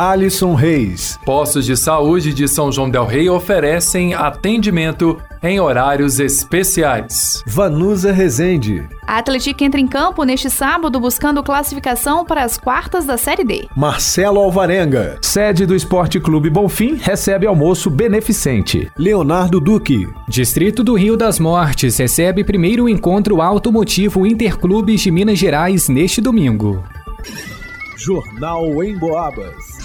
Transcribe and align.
Alisson 0.00 0.54
Reis. 0.54 1.18
Postos 1.26 1.66
de 1.66 1.76
saúde 1.76 2.32
de 2.32 2.48
São 2.48 2.72
João 2.72 2.88
del 2.88 3.04
Rei 3.04 3.28
oferecem 3.28 4.14
atendimento 4.14 5.18
em 5.42 5.60
horários 5.60 6.18
especiais. 6.18 7.44
Vanusa 7.46 8.10
Rezende. 8.10 8.88
A 9.06 9.18
Atlético 9.18 9.62
entra 9.62 9.78
em 9.78 9.86
campo 9.86 10.24
neste 10.24 10.48
sábado 10.48 10.98
buscando 10.98 11.42
classificação 11.42 12.24
para 12.24 12.44
as 12.44 12.56
quartas 12.56 13.04
da 13.04 13.18
Série 13.18 13.44
D. 13.44 13.68
Marcelo 13.76 14.40
Alvarenga. 14.40 15.18
Sede 15.20 15.66
do 15.66 15.74
Esporte 15.74 16.18
Clube 16.18 16.48
Bonfim 16.48 16.94
recebe 16.94 17.46
almoço 17.46 17.90
beneficente. 17.90 18.90
Leonardo 18.96 19.60
Duque. 19.60 20.08
Distrito 20.26 20.82
do 20.82 20.94
Rio 20.94 21.14
das 21.14 21.38
Mortes 21.38 21.98
recebe 21.98 22.42
primeiro 22.42 22.88
encontro 22.88 23.42
automotivo 23.42 24.26
Interclubes 24.26 25.02
de 25.02 25.10
Minas 25.10 25.38
Gerais 25.38 25.90
neste 25.90 26.22
domingo. 26.22 26.82
Jornal 27.98 28.82
em 28.82 28.96
Boabas. 28.98 29.79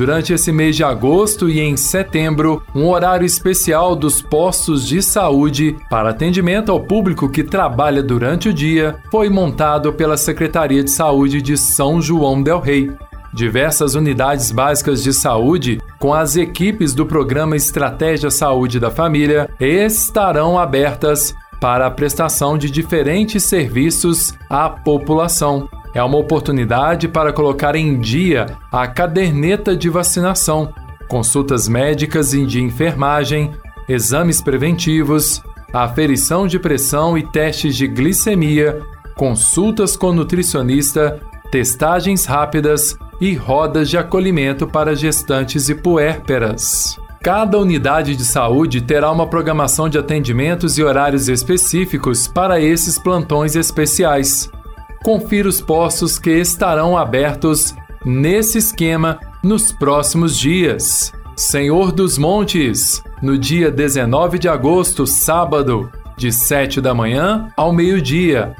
Durante 0.00 0.32
esse 0.32 0.50
mês 0.50 0.76
de 0.76 0.82
agosto 0.82 1.46
e 1.46 1.60
em 1.60 1.76
setembro, 1.76 2.62
um 2.74 2.88
horário 2.88 3.26
especial 3.26 3.94
dos 3.94 4.22
postos 4.22 4.88
de 4.88 5.02
saúde 5.02 5.76
para 5.90 6.08
atendimento 6.08 6.72
ao 6.72 6.80
público 6.80 7.28
que 7.28 7.44
trabalha 7.44 8.02
durante 8.02 8.48
o 8.48 8.52
dia 8.54 8.96
foi 9.10 9.28
montado 9.28 9.92
pela 9.92 10.16
Secretaria 10.16 10.82
de 10.82 10.90
Saúde 10.90 11.42
de 11.42 11.54
São 11.54 12.00
João 12.00 12.42
del 12.42 12.60
Rei. 12.60 12.90
Diversas 13.34 13.94
unidades 13.94 14.50
básicas 14.50 15.02
de 15.02 15.12
saúde, 15.12 15.82
com 15.98 16.14
as 16.14 16.34
equipes 16.34 16.94
do 16.94 17.04
programa 17.04 17.54
Estratégia 17.54 18.30
Saúde 18.30 18.80
da 18.80 18.90
Família, 18.90 19.50
estarão 19.60 20.58
abertas 20.58 21.34
para 21.60 21.86
a 21.86 21.90
prestação 21.90 22.56
de 22.56 22.70
diferentes 22.70 23.42
serviços 23.44 24.32
à 24.48 24.70
população. 24.70 25.68
É 25.92 26.02
uma 26.02 26.18
oportunidade 26.18 27.08
para 27.08 27.32
colocar 27.32 27.74
em 27.74 27.98
dia 27.98 28.46
a 28.70 28.86
caderneta 28.86 29.76
de 29.76 29.88
vacinação, 29.88 30.72
consultas 31.08 31.68
médicas 31.68 32.32
e 32.32 32.46
de 32.46 32.62
enfermagem, 32.62 33.50
exames 33.88 34.40
preventivos, 34.40 35.42
aferição 35.72 36.46
de 36.46 36.58
pressão 36.58 37.18
e 37.18 37.26
testes 37.26 37.74
de 37.74 37.88
glicemia, 37.88 38.80
consultas 39.16 39.96
com 39.96 40.12
nutricionista, 40.12 41.20
testagens 41.50 42.24
rápidas 42.24 42.96
e 43.20 43.34
rodas 43.34 43.90
de 43.90 43.98
acolhimento 43.98 44.68
para 44.68 44.94
gestantes 44.94 45.68
e 45.68 45.74
puérperas. 45.74 46.96
Cada 47.20 47.58
unidade 47.58 48.16
de 48.16 48.24
saúde 48.24 48.80
terá 48.80 49.10
uma 49.10 49.26
programação 49.26 49.88
de 49.88 49.98
atendimentos 49.98 50.78
e 50.78 50.84
horários 50.84 51.28
específicos 51.28 52.26
para 52.28 52.60
esses 52.60 52.98
plantões 52.98 53.56
especiais 53.56 54.50
confira 55.02 55.48
os 55.48 55.60
postos 55.60 56.18
que 56.18 56.30
estarão 56.30 56.96
abertos 56.96 57.74
nesse 58.04 58.58
esquema 58.58 59.18
nos 59.42 59.72
próximos 59.72 60.38
dias. 60.38 61.12
Senhor 61.36 61.90
dos 61.90 62.18
Montes, 62.18 63.02
no 63.22 63.38
dia 63.38 63.70
19 63.70 64.38
de 64.38 64.48
agosto, 64.48 65.06
sábado, 65.06 65.90
de 66.16 66.30
7 66.30 66.80
da 66.80 66.94
manhã 66.94 67.48
ao 67.56 67.72
meio-dia. 67.72 68.54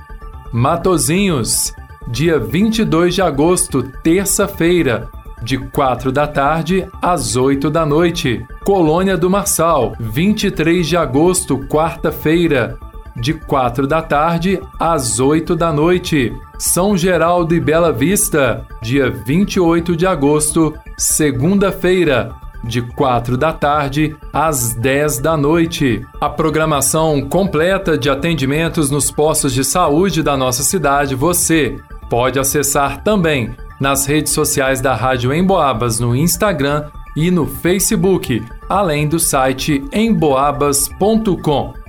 Matozinhos, 0.51 1.75
dia 2.09 2.39
22 2.39 3.15
de 3.15 3.23
agosto, 3.23 3.83
terça-feira, 4.03 5.09
de 5.43 5.59
4 5.59 6.11
da 6.11 6.27
tarde 6.27 6.87
às 7.01 7.37
8 7.37 7.71
da 7.71 7.85
noite. 7.85 8.45
Colônia 8.65 9.17
do 9.17 9.29
Marçal, 9.29 9.95
23 10.01 10.87
de 10.87 10.97
agosto, 10.97 11.59
quarta-feira, 11.67 12.79
de 13.17 13.35
4 13.35 13.87
da 13.87 14.03
tarde 14.03 14.61
às 14.79 15.21
8 15.21 15.55
da 15.57 15.73
noite. 15.73 16.33
São 16.59 16.97
Geraldo 16.97 17.55
e 17.55 17.61
Bela 17.61 17.93
Vista, 17.93 18.67
dia 18.83 19.11
28 19.11 19.97
de 19.97 20.07
agosto, 20.07 20.75
segunda-feira, 20.97 22.35
de 22.63 22.83
4 22.83 23.37
da 23.37 23.53
tarde 23.53 24.17
às 24.33 24.75
10 24.75 25.19
da 25.19 25.37
noite. 25.37 26.05
A 26.21 26.29
programação 26.29 27.23
completa 27.23 27.97
de 27.97 28.11
atendimentos 28.11 28.91
nos 28.91 29.11
postos 29.11 29.53
de 29.53 29.65
saúde 29.65 30.23
da 30.23 30.37
nossa 30.37 30.63
cidade 30.63 31.15
você 31.15 31.79
pode 32.09 32.39
acessar 32.39 33.03
também 33.03 33.55
nas 33.81 34.05
redes 34.05 34.33
sociais 34.33 34.81
da 34.81 34.95
Rádio 34.95 35.33
Emboabas 35.33 35.99
no 35.99 36.15
Instagram 36.15 36.85
e 37.17 37.31
no 37.31 37.47
Facebook, 37.47 38.45
além 38.69 39.09
do 39.09 39.19
site 39.19 39.83
emboabas.com. 39.93 41.80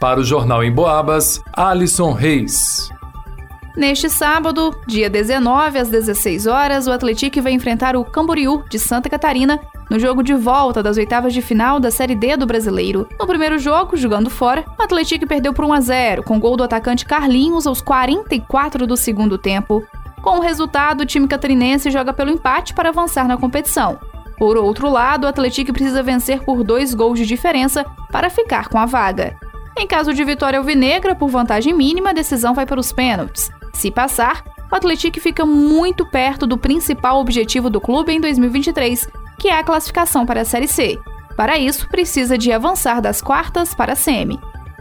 Para 0.00 0.20
o 0.20 0.24
Jornal 0.24 0.62
em 0.62 0.70
Boabas, 0.70 1.42
Alisson 1.52 2.12
Reis. 2.12 2.88
Neste 3.76 4.08
sábado, 4.08 4.76
dia 4.86 5.10
19 5.10 5.78
às 5.78 5.88
16 5.88 6.46
horas, 6.46 6.86
o 6.86 6.92
Atlético 6.92 7.42
vai 7.42 7.52
enfrentar 7.52 7.96
o 7.96 8.04
Camboriú 8.04 8.62
de 8.70 8.78
Santa 8.78 9.10
Catarina 9.10 9.60
no 9.90 9.98
jogo 9.98 10.22
de 10.22 10.34
volta 10.34 10.82
das 10.82 10.96
oitavas 10.98 11.34
de 11.34 11.42
final 11.42 11.80
da 11.80 11.90
Série 11.90 12.14
D 12.14 12.36
do 12.36 12.46
Brasileiro. 12.46 13.08
No 13.18 13.26
primeiro 13.26 13.58
jogo, 13.58 13.96
jogando 13.96 14.30
fora, 14.30 14.64
o 14.78 14.82
Atlético 14.82 15.26
perdeu 15.26 15.52
por 15.52 15.64
1 15.64 15.72
a 15.72 15.80
0, 15.80 16.22
com 16.22 16.38
gol 16.38 16.56
do 16.56 16.62
atacante 16.62 17.04
Carlinhos 17.04 17.66
aos 17.66 17.80
44 17.80 18.86
do 18.86 18.96
segundo 18.96 19.36
tempo. 19.36 19.84
Com 20.22 20.38
o 20.38 20.42
resultado, 20.42 21.00
o 21.00 21.06
time 21.06 21.26
catarinense 21.26 21.90
joga 21.90 22.12
pelo 22.12 22.30
empate 22.30 22.72
para 22.72 22.90
avançar 22.90 23.26
na 23.26 23.36
competição. 23.36 23.98
Por 24.36 24.56
outro 24.56 24.88
lado, 24.88 25.24
o 25.24 25.28
Atlético 25.28 25.72
precisa 25.72 26.02
vencer 26.04 26.44
por 26.44 26.62
dois 26.62 26.94
gols 26.94 27.18
de 27.18 27.26
diferença 27.26 27.84
para 28.12 28.30
ficar 28.30 28.68
com 28.68 28.78
a 28.78 28.86
vaga. 28.86 29.36
Em 29.80 29.86
caso 29.86 30.12
de 30.12 30.24
vitória 30.24 30.58
alvinegra 30.58 31.14
por 31.14 31.28
vantagem 31.28 31.72
mínima, 31.72 32.10
a 32.10 32.12
decisão 32.12 32.52
vai 32.52 32.66
para 32.66 32.80
os 32.80 32.92
pênaltis. 32.92 33.48
Se 33.72 33.92
passar, 33.92 34.42
o 34.72 34.74
Atlético 34.74 35.20
fica 35.20 35.46
muito 35.46 36.04
perto 36.04 36.48
do 36.48 36.58
principal 36.58 37.20
objetivo 37.20 37.70
do 37.70 37.80
clube 37.80 38.12
em 38.12 38.20
2023, 38.20 39.08
que 39.38 39.46
é 39.46 39.56
a 39.56 39.62
classificação 39.62 40.26
para 40.26 40.40
a 40.40 40.44
Série 40.44 40.66
C. 40.66 40.98
Para 41.36 41.56
isso, 41.56 41.88
precisa 41.88 42.36
de 42.36 42.50
avançar 42.50 43.00
das 43.00 43.22
quartas 43.22 43.72
para 43.72 43.92
a 43.92 43.96
semi. 43.96 44.40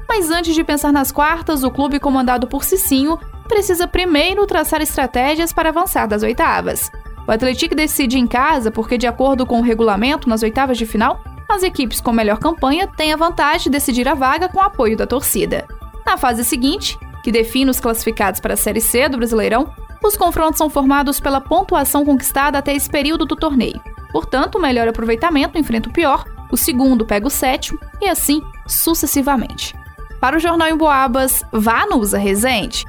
Mas 0.09 0.31
antes 0.31 0.55
de 0.55 0.63
pensar 0.63 0.91
nas 0.91 1.11
quartas, 1.11 1.63
o 1.63 1.69
clube 1.69 1.99
comandado 1.99 2.47
por 2.47 2.63
Cicinho 2.63 3.19
precisa 3.47 3.87
primeiro 3.87 4.47
traçar 4.47 4.81
estratégias 4.81 5.53
para 5.53 5.69
avançar 5.69 6.07
das 6.07 6.23
oitavas. 6.23 6.91
O 7.27 7.31
Atlético 7.31 7.75
decide 7.75 8.17
em 8.17 8.25
casa 8.25 8.71
porque, 8.71 8.97
de 8.97 9.05
acordo 9.05 9.45
com 9.45 9.59
o 9.59 9.63
regulamento, 9.63 10.27
nas 10.27 10.41
oitavas 10.41 10.75
de 10.75 10.87
final, 10.87 11.21
as 11.49 11.63
equipes 11.63 12.01
com 12.01 12.11
melhor 12.11 12.39
campanha 12.39 12.87
têm 12.87 13.13
a 13.13 13.17
vantagem 13.17 13.63
de 13.63 13.69
decidir 13.69 14.07
a 14.07 14.13
vaga 14.13 14.49
com 14.49 14.59
o 14.59 14.63
apoio 14.63 14.97
da 14.97 15.07
torcida. 15.07 15.67
Na 16.05 16.17
fase 16.17 16.43
seguinte, 16.43 16.97
que 17.23 17.31
define 17.31 17.69
os 17.69 17.79
classificados 17.79 18.39
para 18.39 18.53
a 18.53 18.57
Série 18.57 18.81
C 18.81 19.07
do 19.09 19.17
Brasileirão, 19.17 19.73
os 20.03 20.15
confrontos 20.15 20.57
são 20.57 20.69
formados 20.69 21.19
pela 21.19 21.41
pontuação 21.41 22.05
conquistada 22.05 22.57
até 22.57 22.73
esse 22.73 22.89
período 22.89 23.25
do 23.25 23.35
torneio. 23.35 23.81
Portanto, 24.11 24.55
o 24.55 24.61
melhor 24.61 24.87
aproveitamento 24.87 25.57
enfrenta 25.57 25.89
o 25.89 25.93
pior, 25.93 26.25
o 26.51 26.57
segundo 26.57 27.05
pega 27.05 27.27
o 27.27 27.31
sétimo 27.31 27.79
e 28.01 28.07
assim 28.07 28.41
sucessivamente. 28.65 29.75
Para 30.19 30.37
o 30.37 30.39
Jornal 30.39 30.69
em 30.69 30.77
Boabas, 30.77 31.43
vá 31.51 31.85
no 31.85 31.97
Usa 31.97 32.17
Resende. 32.17 32.85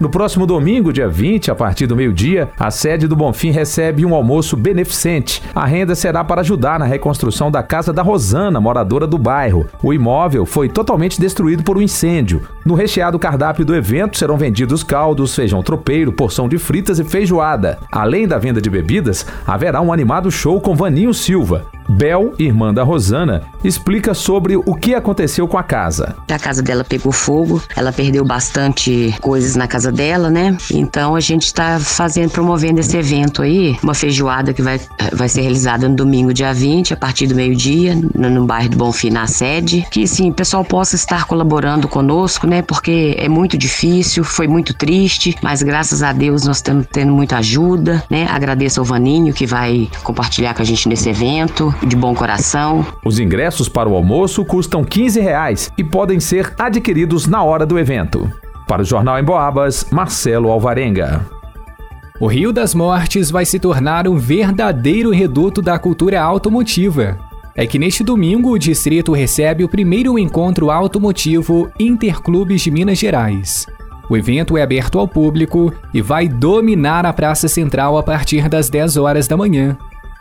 No 0.00 0.08
próximo 0.08 0.46
domingo, 0.46 0.92
dia 0.92 1.08
20, 1.08 1.50
a 1.50 1.56
partir 1.56 1.88
do 1.88 1.96
meio-dia, 1.96 2.50
a 2.56 2.70
sede 2.70 3.08
do 3.08 3.16
Bonfim 3.16 3.50
recebe 3.50 4.06
um 4.06 4.14
almoço 4.14 4.56
beneficente. 4.56 5.42
A 5.52 5.66
renda 5.66 5.96
será 5.96 6.22
para 6.22 6.40
ajudar 6.40 6.78
na 6.78 6.84
reconstrução 6.84 7.50
da 7.50 7.64
casa 7.64 7.92
da 7.92 8.00
Rosana, 8.00 8.60
moradora 8.60 9.08
do 9.08 9.18
bairro. 9.18 9.66
O 9.82 9.92
imóvel 9.92 10.46
foi 10.46 10.68
totalmente 10.68 11.20
destruído 11.20 11.64
por 11.64 11.76
um 11.76 11.82
incêndio. 11.82 12.42
No 12.64 12.74
recheado 12.74 13.18
cardápio 13.18 13.64
do 13.64 13.74
evento 13.74 14.16
serão 14.16 14.36
vendidos 14.36 14.84
caldos, 14.84 15.34
feijão 15.34 15.64
tropeiro, 15.64 16.12
porção 16.12 16.48
de 16.48 16.58
fritas 16.58 17.00
e 17.00 17.04
feijoada. 17.04 17.76
Além 17.90 18.28
da 18.28 18.38
venda 18.38 18.60
de 18.60 18.70
bebidas, 18.70 19.26
haverá 19.44 19.80
um 19.80 19.92
animado 19.92 20.30
show 20.30 20.60
com 20.60 20.76
Vaninho 20.76 21.12
Silva. 21.12 21.66
Bel, 21.88 22.34
irmã 22.38 22.72
da 22.72 22.82
Rosana, 22.82 23.42
explica 23.64 24.12
sobre 24.12 24.56
o 24.56 24.74
que 24.74 24.94
aconteceu 24.94 25.48
com 25.48 25.56
a 25.56 25.62
casa. 25.62 26.16
A 26.30 26.38
casa 26.38 26.62
dela 26.62 26.84
pegou 26.84 27.10
fogo, 27.10 27.62
ela 27.74 27.92
perdeu 27.92 28.24
bastante 28.24 29.14
coisas 29.20 29.56
na 29.56 29.66
casa 29.66 29.90
dela, 29.90 30.30
né? 30.30 30.56
Então 30.70 31.16
a 31.16 31.20
gente 31.20 31.44
está 31.44 31.80
fazendo, 31.80 32.30
promovendo 32.30 32.78
esse 32.80 32.96
evento 32.96 33.42
aí, 33.42 33.76
uma 33.82 33.94
feijoada 33.94 34.52
que 34.52 34.60
vai, 34.60 34.78
vai 35.12 35.28
ser 35.28 35.40
realizada 35.40 35.88
no 35.88 35.96
domingo, 35.96 36.32
dia 36.34 36.52
20, 36.52 36.92
a 36.92 36.96
partir 36.96 37.26
do 37.26 37.34
meio-dia, 37.34 37.96
no, 38.14 38.28
no 38.28 38.46
bairro 38.46 38.68
do 38.68 38.76
Bonfim, 38.76 39.10
na 39.10 39.26
sede. 39.26 39.86
Que 39.90 40.06
sim, 40.06 40.30
o 40.30 40.34
pessoal 40.34 40.64
possa 40.64 40.94
estar 40.94 41.24
colaborando 41.24 41.88
conosco, 41.88 42.46
né? 42.46 42.60
Porque 42.60 43.16
é 43.18 43.28
muito 43.28 43.56
difícil, 43.56 44.22
foi 44.22 44.46
muito 44.46 44.74
triste, 44.74 45.34
mas 45.42 45.62
graças 45.62 46.02
a 46.02 46.12
Deus 46.12 46.44
nós 46.44 46.58
estamos 46.58 46.86
tendo 46.92 47.12
muita 47.12 47.38
ajuda, 47.38 48.04
né? 48.10 48.26
Agradeço 48.30 48.78
ao 48.78 48.84
Vaninho 48.84 49.32
que 49.32 49.46
vai 49.46 49.88
compartilhar 50.02 50.54
com 50.54 50.60
a 50.60 50.64
gente 50.64 50.88
nesse 50.88 51.08
evento 51.08 51.74
de 51.86 51.96
bom 51.96 52.14
coração. 52.14 52.84
Os 53.04 53.18
ingressos 53.18 53.68
para 53.68 53.88
o 53.88 53.94
almoço 53.94 54.44
custam 54.44 54.84
15 54.84 55.20
reais 55.20 55.70
e 55.76 55.84
podem 55.84 56.20
ser 56.20 56.54
adquiridos 56.58 57.26
na 57.26 57.42
hora 57.42 57.64
do 57.64 57.78
evento. 57.78 58.30
Para 58.66 58.82
o 58.82 58.84
Jornal 58.84 59.18
em 59.18 59.24
Boabas, 59.24 59.86
Marcelo 59.90 60.50
Alvarenga. 60.50 61.24
O 62.20 62.26
Rio 62.26 62.52
das 62.52 62.74
Mortes 62.74 63.30
vai 63.30 63.44
se 63.44 63.58
tornar 63.58 64.08
um 64.08 64.16
verdadeiro 64.16 65.10
reduto 65.10 65.62
da 65.62 65.78
cultura 65.78 66.20
automotiva. 66.20 67.16
É 67.54 67.66
que 67.66 67.78
neste 67.78 68.04
domingo 68.04 68.50
o 68.50 68.58
distrito 68.58 69.12
recebe 69.12 69.64
o 69.64 69.68
primeiro 69.68 70.18
encontro 70.18 70.70
automotivo 70.70 71.70
Interclubes 71.78 72.60
de 72.60 72.70
Minas 72.70 72.98
Gerais. 72.98 73.66
O 74.10 74.16
evento 74.16 74.56
é 74.56 74.62
aberto 74.62 74.98
ao 74.98 75.06
público 75.06 75.72
e 75.92 76.00
vai 76.00 76.26
dominar 76.26 77.04
a 77.04 77.12
Praça 77.12 77.46
Central 77.46 77.98
a 77.98 78.02
partir 78.02 78.48
das 78.48 78.68
10 78.70 78.96
horas 78.96 79.28
da 79.28 79.36
manhã. 79.36 79.76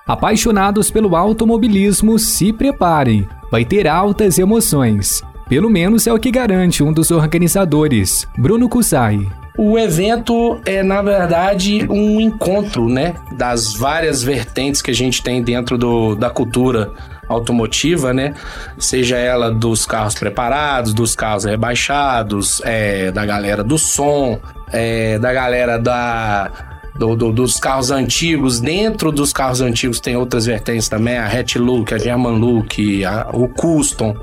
Apaixonados 0.07 0.89
pelo 0.89 1.17
automobilismo, 1.17 2.17
se 2.17 2.53
preparem, 2.53 3.27
vai 3.51 3.65
ter 3.65 3.87
altas 3.87 4.39
emoções. 4.39 5.21
Pelo 5.49 5.69
menos 5.69 6.07
é 6.07 6.13
o 6.13 6.19
que 6.19 6.31
garante 6.31 6.81
um 6.81 6.93
dos 6.93 7.11
organizadores, 7.11 8.25
Bruno 8.37 8.69
Kusai. 8.69 9.27
O 9.57 9.77
evento 9.77 10.61
é, 10.65 10.81
na 10.81 11.01
verdade, 11.01 11.85
um 11.89 12.21
encontro, 12.21 12.87
né? 12.87 13.15
Das 13.35 13.73
várias 13.73 14.23
vertentes 14.23 14.81
que 14.81 14.91
a 14.91 14.93
gente 14.93 15.21
tem 15.21 15.43
dentro 15.43 15.77
do, 15.77 16.15
da 16.15 16.29
cultura 16.29 16.93
automotiva, 17.27 18.13
né? 18.13 18.33
Seja 18.77 19.17
ela 19.17 19.51
dos 19.51 19.85
carros 19.85 20.15
preparados, 20.15 20.93
dos 20.93 21.15
carros 21.15 21.43
rebaixados, 21.43 22.61
é, 22.63 23.11
da 23.11 23.25
galera 23.25 23.61
do 23.61 23.77
som, 23.77 24.39
é, 24.71 25.19
da 25.19 25.33
galera 25.33 25.77
da, 25.77 26.76
do, 26.97 27.15
do, 27.15 27.31
dos 27.31 27.59
carros 27.59 27.91
antigos. 27.91 28.59
Dentro 28.59 29.11
dos 29.11 29.31
carros 29.31 29.61
antigos 29.61 29.99
tem 29.99 30.15
outras 30.15 30.45
vertentes 30.45 30.89
também, 30.89 31.17
a 31.17 31.27
Hatch 31.27 31.55
Look, 31.55 31.93
a 31.93 31.97
German 31.97 32.37
Look, 32.39 33.03
a, 33.05 33.29
o 33.33 33.47
Custom. 33.47 34.15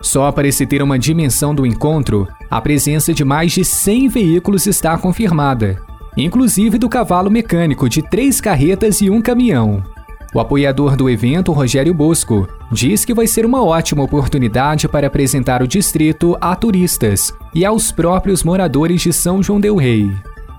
Só 0.00 0.32
para 0.32 0.50
se 0.50 0.66
ter 0.66 0.82
uma 0.82 0.98
dimensão 0.98 1.54
do 1.54 1.66
encontro, 1.66 2.26
a 2.50 2.60
presença 2.60 3.12
de 3.12 3.24
mais 3.24 3.52
de 3.52 3.64
100 3.64 4.08
veículos 4.08 4.66
está 4.66 4.96
confirmada, 4.96 5.80
inclusive 6.16 6.78
do 6.78 6.88
cavalo 6.88 7.30
mecânico 7.30 7.88
de 7.88 8.02
três 8.02 8.40
carretas 8.40 9.00
e 9.02 9.10
um 9.10 9.20
caminhão. 9.20 9.82
O 10.32 10.38
apoiador 10.38 10.96
do 10.96 11.10
evento, 11.10 11.52
Rogério 11.52 11.92
Bosco, 11.92 12.48
diz 12.70 13.04
que 13.04 13.12
vai 13.12 13.26
ser 13.26 13.44
uma 13.44 13.64
ótima 13.64 14.04
oportunidade 14.04 14.88
para 14.88 15.08
apresentar 15.08 15.60
o 15.60 15.66
distrito 15.66 16.36
a 16.40 16.54
turistas 16.54 17.34
e 17.52 17.64
aos 17.64 17.90
próprios 17.90 18.44
moradores 18.44 19.02
de 19.02 19.12
São 19.12 19.42
João 19.42 19.60
Del 19.60 19.74
Rei. 19.74 20.08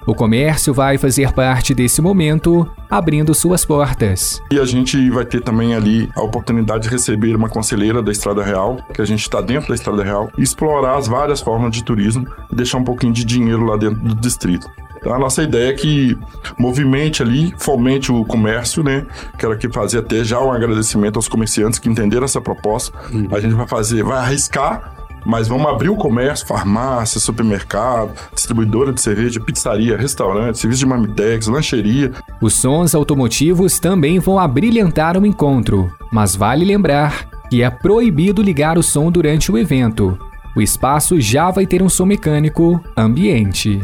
O 0.05 0.15
comércio 0.15 0.73
vai 0.73 0.97
fazer 0.97 1.31
parte 1.31 1.75
desse 1.75 2.01
momento, 2.01 2.67
abrindo 2.89 3.35
suas 3.35 3.63
portas. 3.63 4.41
E 4.51 4.59
a 4.59 4.65
gente 4.65 5.09
vai 5.11 5.25
ter 5.25 5.41
também 5.41 5.75
ali 5.75 6.09
a 6.15 6.21
oportunidade 6.21 6.83
de 6.83 6.89
receber 6.89 7.35
uma 7.35 7.47
conselheira 7.47 8.01
da 8.01 8.11
Estrada 8.11 8.43
Real, 8.43 8.77
que 8.93 9.01
a 9.01 9.05
gente 9.05 9.21
está 9.21 9.41
dentro 9.41 9.69
da 9.69 9.75
Estrada 9.75 10.03
Real, 10.03 10.31
e 10.37 10.41
explorar 10.41 10.97
as 10.97 11.07
várias 11.07 11.39
formas 11.39 11.71
de 11.71 11.83
turismo 11.83 12.27
e 12.51 12.55
deixar 12.55 12.79
um 12.79 12.83
pouquinho 12.83 13.13
de 13.13 13.23
dinheiro 13.23 13.63
lá 13.63 13.77
dentro 13.77 13.99
do 13.99 14.15
distrito. 14.15 14.67
Então, 14.97 15.13
a 15.13 15.19
nossa 15.19 15.41
ideia 15.41 15.69
é 15.69 15.73
que 15.73 16.17
movimente 16.59 17.23
ali, 17.23 17.53
fomente 17.57 18.11
o 18.11 18.23
comércio, 18.23 18.83
né? 18.83 19.05
Quero 19.37 19.53
aqui 19.53 19.67
fazer 19.71 19.97
até 19.97 20.23
já 20.23 20.39
um 20.39 20.51
agradecimento 20.51 21.15
aos 21.15 21.27
comerciantes 21.27 21.79
que 21.79 21.89
entenderam 21.89 22.25
essa 22.25 22.39
proposta. 22.39 22.95
Uhum. 23.11 23.27
A 23.31 23.39
gente 23.39 23.55
vai 23.55 23.67
fazer, 23.67 24.03
vai 24.03 24.19
arriscar 24.19 25.00
mas 25.25 25.47
vamos 25.47 25.67
abrir 25.67 25.89
o 25.89 25.95
comércio, 25.95 26.47
farmácia, 26.47 27.19
supermercado, 27.19 28.11
distribuidora 28.33 28.91
de 28.91 29.01
cerveja, 29.01 29.39
pizzaria, 29.39 29.97
restaurante, 29.97 30.57
serviço 30.57 30.79
de 30.79 30.85
marmitex, 30.85 31.47
lancheria. 31.47 32.11
Os 32.41 32.53
sons 32.53 32.95
automotivos 32.95 33.79
também 33.79 34.19
vão 34.19 34.39
abrilhantar 34.39 35.17
o 35.17 35.25
encontro, 35.25 35.91
mas 36.11 36.35
vale 36.35 36.65
lembrar 36.65 37.29
que 37.49 37.61
é 37.61 37.69
proibido 37.69 38.41
ligar 38.41 38.77
o 38.77 38.83
som 38.83 39.11
durante 39.11 39.51
o 39.51 39.57
evento. 39.57 40.17
O 40.55 40.61
espaço 40.61 41.19
já 41.19 41.49
vai 41.51 41.65
ter 41.65 41.81
um 41.81 41.89
som 41.89 42.05
mecânico 42.05 42.81
ambiente. 42.97 43.81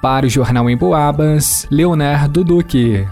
Para 0.00 0.26
o 0.26 0.28
Jornal 0.28 0.68
em 0.68 0.76
Boabas, 0.76 1.66
Leonardo 1.70 2.42
Duque. 2.42 3.06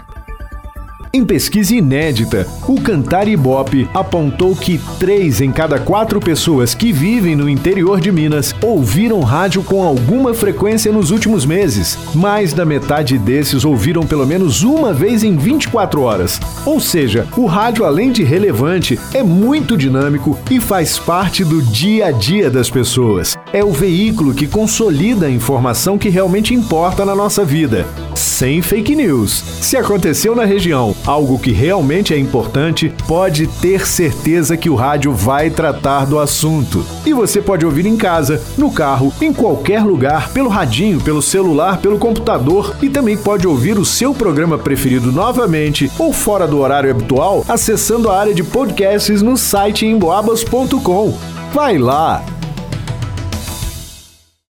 Em 1.13 1.25
pesquisa 1.25 1.75
inédita, 1.75 2.47
o 2.65 2.79
Cantar 2.79 3.27
Ibope 3.27 3.85
apontou 3.93 4.55
que 4.55 4.79
três 4.97 5.41
em 5.41 5.51
cada 5.51 5.77
quatro 5.77 6.21
pessoas 6.21 6.73
que 6.73 6.93
vivem 6.93 7.35
no 7.35 7.49
interior 7.49 7.99
de 7.99 8.09
Minas 8.09 8.55
ouviram 8.61 9.19
rádio 9.19 9.61
com 9.61 9.83
alguma 9.83 10.33
frequência 10.33 10.89
nos 10.89 11.11
últimos 11.11 11.45
meses. 11.45 11.97
Mais 12.15 12.53
da 12.53 12.63
metade 12.63 13.17
desses 13.17 13.65
ouviram 13.65 14.03
pelo 14.03 14.25
menos 14.25 14.63
uma 14.63 14.93
vez 14.93 15.21
em 15.21 15.35
24 15.35 16.01
horas. 16.01 16.39
Ou 16.65 16.79
seja, 16.79 17.27
o 17.35 17.45
rádio, 17.45 17.83
além 17.83 18.09
de 18.13 18.23
relevante, 18.23 18.97
é 19.13 19.21
muito 19.21 19.75
dinâmico 19.75 20.39
e 20.49 20.61
faz 20.61 20.97
parte 20.97 21.43
do 21.43 21.61
dia 21.61 22.05
a 22.05 22.11
dia 22.11 22.49
das 22.49 22.69
pessoas. 22.69 23.37
É 23.53 23.65
o 23.65 23.71
veículo 23.71 24.33
que 24.33 24.47
consolida 24.47 25.25
a 25.25 25.29
informação 25.29 25.97
que 25.97 26.07
realmente 26.07 26.53
importa 26.53 27.03
na 27.03 27.13
nossa 27.13 27.43
vida. 27.43 27.85
Sem 28.15 28.61
fake 28.61 28.95
news. 28.95 29.43
Se 29.59 29.75
aconteceu 29.75 30.33
na 30.33 30.45
região 30.45 30.95
algo 31.05 31.37
que 31.37 31.51
realmente 31.51 32.13
é 32.13 32.17
importante, 32.17 32.93
pode 33.05 33.47
ter 33.47 33.85
certeza 33.85 34.55
que 34.55 34.69
o 34.69 34.75
rádio 34.75 35.11
vai 35.11 35.49
tratar 35.49 36.05
do 36.05 36.17
assunto. 36.17 36.85
E 37.05 37.13
você 37.13 37.41
pode 37.41 37.65
ouvir 37.65 37.85
em 37.85 37.97
casa, 37.97 38.41
no 38.57 38.71
carro, 38.71 39.13
em 39.19 39.33
qualquer 39.33 39.83
lugar, 39.83 40.29
pelo 40.29 40.47
radinho, 40.47 41.01
pelo 41.01 41.21
celular, 41.21 41.81
pelo 41.81 41.99
computador 41.99 42.77
e 42.81 42.89
também 42.89 43.17
pode 43.17 43.45
ouvir 43.45 43.77
o 43.77 43.83
seu 43.83 44.13
programa 44.13 44.57
preferido 44.57 45.11
novamente 45.11 45.91
ou 45.99 46.13
fora 46.13 46.47
do 46.47 46.59
horário 46.59 46.89
habitual 46.89 47.43
acessando 47.49 48.09
a 48.09 48.17
área 48.17 48.33
de 48.33 48.45
podcasts 48.45 49.21
no 49.21 49.35
site 49.35 49.85
emboabas.com. 49.85 51.17
Vai 51.53 51.77
lá! 51.77 52.23